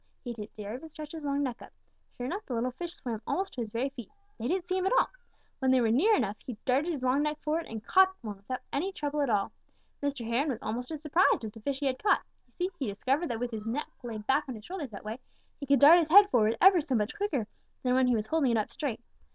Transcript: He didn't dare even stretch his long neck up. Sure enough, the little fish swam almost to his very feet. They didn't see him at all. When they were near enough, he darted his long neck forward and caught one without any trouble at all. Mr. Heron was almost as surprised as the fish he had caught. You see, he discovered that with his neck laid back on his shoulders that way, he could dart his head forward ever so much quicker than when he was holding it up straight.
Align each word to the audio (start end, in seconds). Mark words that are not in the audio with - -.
He 0.23 0.33
didn't 0.33 0.55
dare 0.55 0.73
even 0.73 0.89
stretch 0.89 1.11
his 1.11 1.21
long 1.23 1.43
neck 1.43 1.61
up. 1.61 1.71
Sure 2.17 2.25
enough, 2.25 2.43
the 2.47 2.55
little 2.55 2.71
fish 2.71 2.91
swam 2.95 3.21
almost 3.27 3.53
to 3.53 3.61
his 3.61 3.69
very 3.69 3.89
feet. 3.89 4.09
They 4.39 4.47
didn't 4.47 4.67
see 4.67 4.75
him 4.75 4.87
at 4.87 4.93
all. 4.97 5.09
When 5.59 5.69
they 5.69 5.79
were 5.79 5.91
near 5.91 6.15
enough, 6.15 6.37
he 6.43 6.57
darted 6.65 6.89
his 6.91 7.03
long 7.03 7.21
neck 7.21 7.39
forward 7.43 7.67
and 7.67 7.85
caught 7.85 8.15
one 8.21 8.37
without 8.37 8.61
any 8.73 8.91
trouble 8.91 9.21
at 9.21 9.29
all. 9.29 9.51
Mr. 10.01 10.25
Heron 10.27 10.49
was 10.49 10.57
almost 10.63 10.89
as 10.89 11.03
surprised 11.03 11.43
as 11.45 11.51
the 11.51 11.61
fish 11.61 11.81
he 11.81 11.85
had 11.85 12.01
caught. 12.01 12.23
You 12.47 12.51
see, 12.71 12.75
he 12.79 12.87
discovered 12.87 13.27
that 13.27 13.39
with 13.39 13.51
his 13.51 13.67
neck 13.67 13.91
laid 14.01 14.25
back 14.25 14.45
on 14.49 14.55
his 14.55 14.65
shoulders 14.65 14.89
that 14.89 15.05
way, 15.05 15.19
he 15.59 15.67
could 15.67 15.79
dart 15.79 15.99
his 15.99 16.09
head 16.09 16.31
forward 16.31 16.57
ever 16.59 16.81
so 16.81 16.95
much 16.95 17.15
quicker 17.15 17.45
than 17.83 17.93
when 17.93 18.07
he 18.07 18.15
was 18.15 18.25
holding 18.25 18.49
it 18.49 18.57
up 18.57 18.71
straight. 18.71 19.01